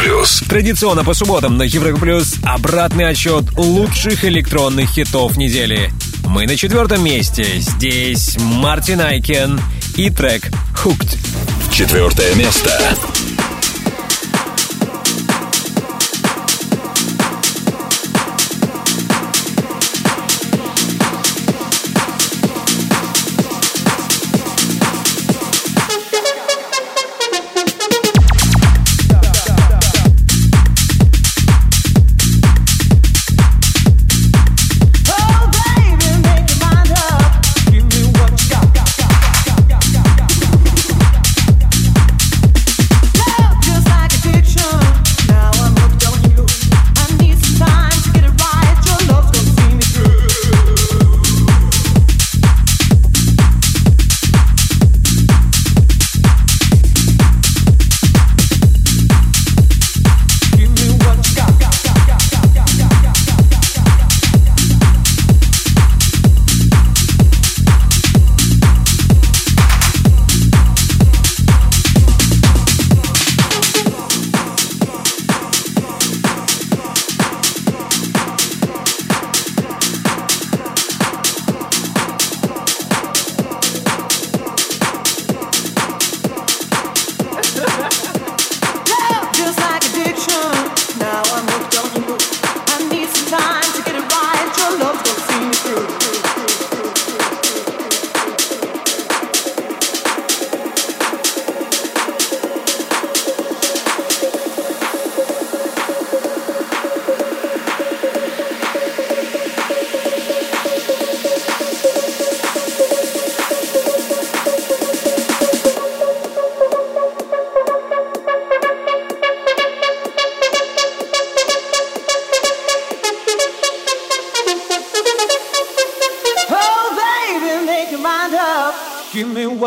[0.01, 0.43] плюс.
[0.49, 5.91] Традиционно по субботам на Европе Плюс обратный отчет лучших электронных хитов недели.
[6.25, 7.45] Мы на четвертом месте.
[7.59, 9.59] Здесь Мартин Айкен
[9.97, 10.49] и трек
[10.83, 11.17] «Hooked».
[11.71, 12.71] Четвертое место.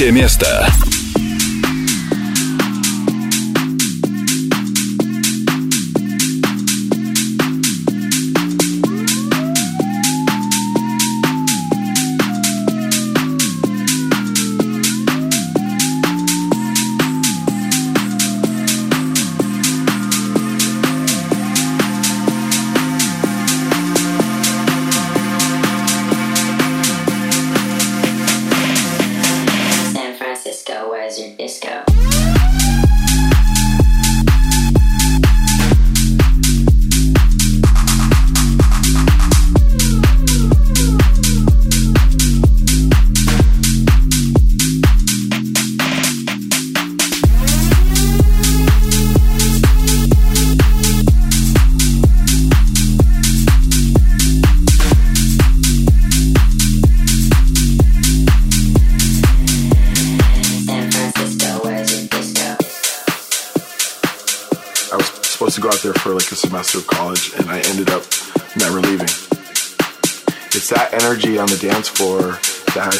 [0.00, 0.69] Третье место.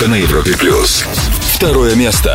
[0.00, 1.04] Только на Европе плюс.
[1.54, 2.34] Второе место.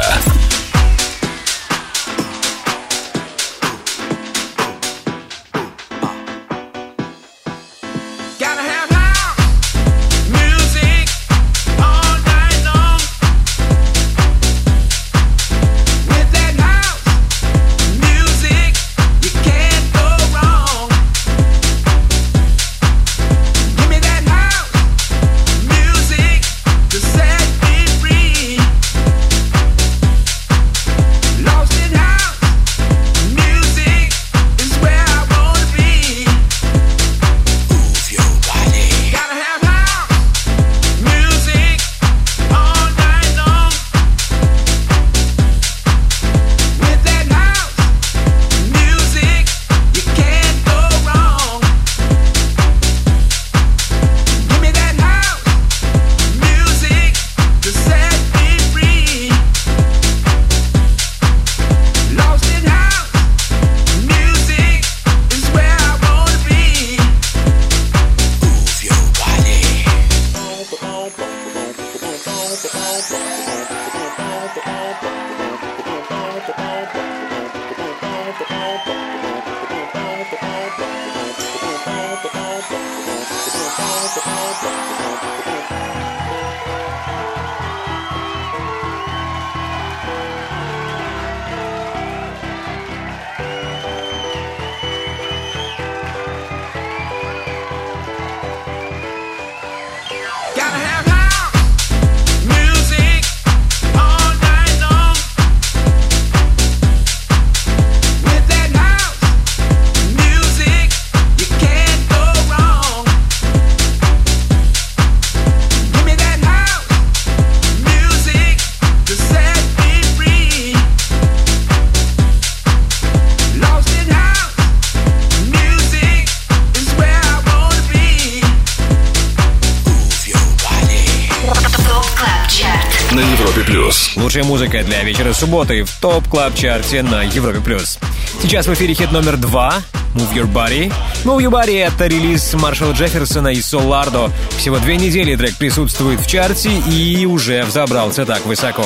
[134.75, 137.97] Музыка для вечера субботы в топ клаб чарте на Европе плюс.
[138.41, 139.75] Сейчас в эфире хит номер два
[140.13, 140.91] Move Your Body.
[141.23, 144.31] Move Your Body— это релиз Маршала Джефферсона и Солардо.
[144.57, 148.85] Всего две недели трек присутствует в чарте и уже взобрался так высоко.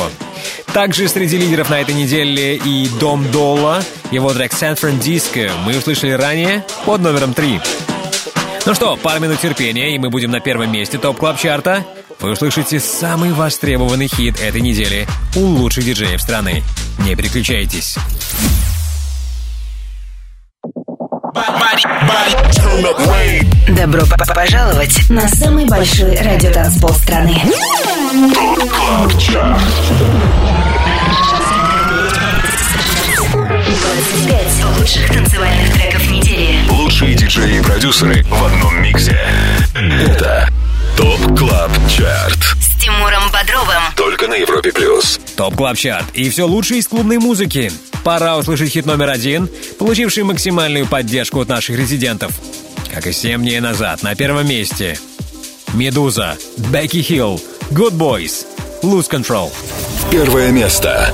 [0.74, 3.82] Также среди лидеров на этой неделе и Дом Долла.
[4.12, 7.60] Его трек Francisco мы услышали ранее под номером три.
[8.66, 11.84] Ну что, пару минут терпения, и мы будем на первом месте топ клаб чарта
[12.20, 16.64] Вы услышите самый востребованный хит этой недели у лучших диджеев страны.
[17.00, 17.96] Не переключайтесь.
[23.70, 27.36] Добро п- пожаловать на самый большой радиотанцпол страны.
[28.70, 29.62] Club Chart.
[33.32, 36.60] 25 лучших танцевальных треков недели.
[36.70, 39.18] Лучшие диджеи и продюсеры в одном миксе.
[39.76, 40.50] Это
[41.20, 42.40] Top Club Chart.
[42.62, 43.82] С Тимуром Бодровым.
[43.96, 45.20] Только на Европе плюс.
[45.36, 47.72] Top Club Chart и все лучшее из клубной музыки.
[48.04, 52.32] Пора услышать хит номер один, получивший максимальную поддержку от наших резидентов.
[52.94, 54.98] Как и 7 дней назад, на первом месте.
[55.74, 58.46] Meduza, Becky Hill, Good Boys,
[58.82, 59.52] Lose Control.
[60.12, 61.14] Первое место.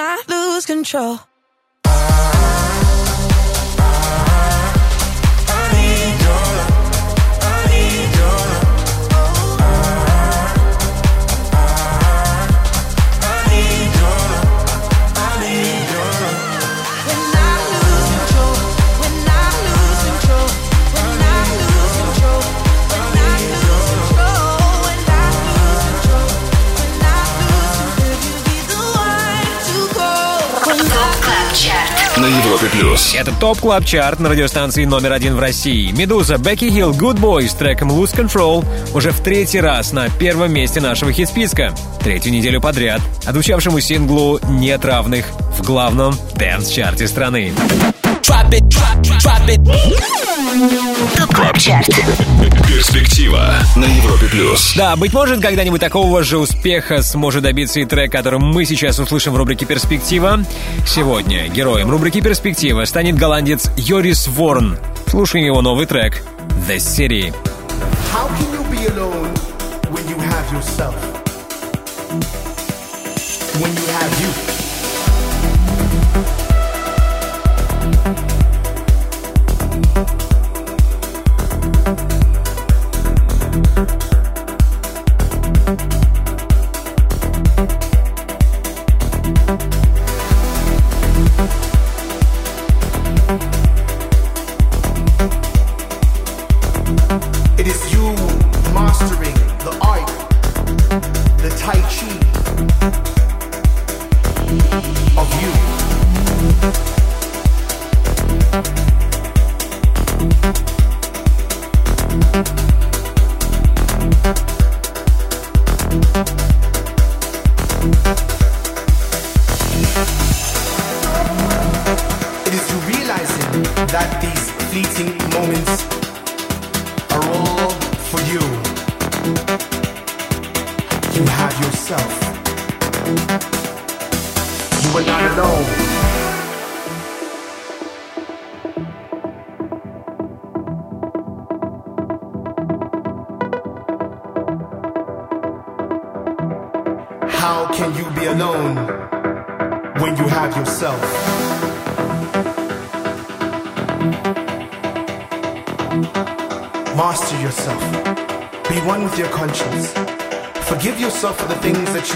[0.00, 1.18] I lose control?
[32.20, 33.14] На Европе плюс.
[33.14, 35.92] Это Top Club Chart на радиостанции номер один в России.
[35.92, 40.52] Meduza, Becky Hill, Good Boy с треком Lose Control уже в третий раз на первом
[40.52, 41.72] месте нашего хит-списка.
[42.00, 43.00] Третью неделю подряд.
[43.24, 45.26] Отзвучавшему синглу «Нет равных»
[45.56, 47.52] в главном дэнс-чарте страны.
[48.28, 48.44] Top
[51.34, 51.88] Club Chart.
[52.66, 54.74] Перспектива на Европе плюс.
[54.76, 59.32] Да, быть может, когда-нибудь такого же успеха сможет добиться и трек, который мы сейчас услышим
[59.32, 60.44] в рубрике «Перспектива».
[60.86, 64.76] Сегодня героем рубрики «Перспектива» станет голландец Йорис Ворн.
[65.06, 66.22] Слушаем его новый трек
[66.68, 67.32] «The City».
[68.12, 69.32] How can you be alone
[69.90, 70.94] when you have yourself?
[73.58, 74.47] When you have you.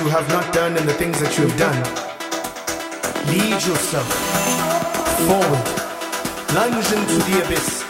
[0.03, 1.79] You have not done and the things that you have done.
[3.31, 4.09] Lead yourself
[5.31, 5.67] forward.
[6.59, 7.85] lunge into the abyss.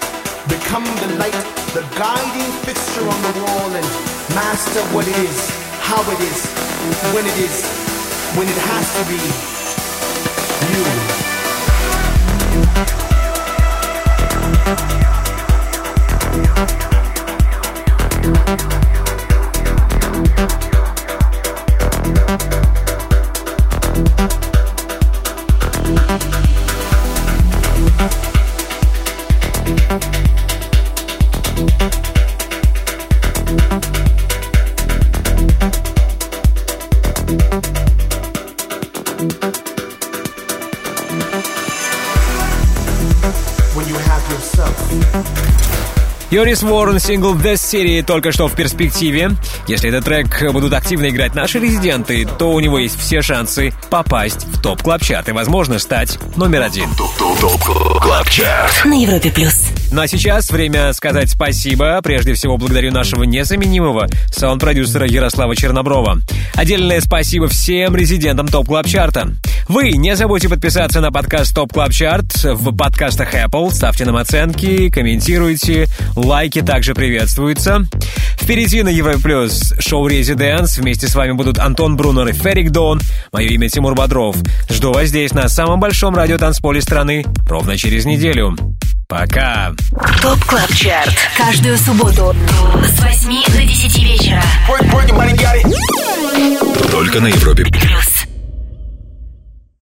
[0.44, 3.86] Become the light, the guiding fixture on the wall and
[4.36, 5.38] master what it is,
[5.80, 6.40] how it is,
[7.14, 7.64] when it is,
[8.36, 9.20] when it has to be.
[10.74, 11.01] You.
[46.32, 49.32] Joris Voorn, сингл The City только что в перспективе.
[49.68, 54.46] Если этот трек будут активно играть наши резиденты, то у него есть все шансы попасть
[54.46, 56.88] в Top Club Chart и, возможно, стать номер один.
[58.86, 59.66] На Европе плюс.
[59.92, 62.00] Ну а сейчас время сказать спасибо.
[62.02, 66.22] Прежде всего, благодарю нашего незаменимого саунд-продюсера Ярослава Черноброва.
[66.54, 69.32] Отдельное спасибо всем резидентам Top Club Chart а.
[69.68, 73.72] Вы не забудьте подписаться на подкаст Top Club Chart в подкастах Apple.
[73.72, 75.86] Ставьте нам оценки, комментируйте.
[76.16, 77.80] Лайки также приветствуются.
[78.40, 80.78] Впереди на Европе Плюс шоу «ResiDANCE».
[80.78, 83.00] Вместе с вами будут Антон Брунер и Ферик Дон.
[83.32, 84.36] Мое имя Тимур Бодров.
[84.68, 88.56] Жду вас здесь, на самом большом радиотанцполе страны, ровно через неделю.
[89.08, 89.72] Пока.
[90.22, 91.14] Top Club Chart.
[91.36, 92.34] Каждую субботу
[92.84, 94.42] с 8 до 10 вечера.
[96.90, 98.11] Только на Европе плюс.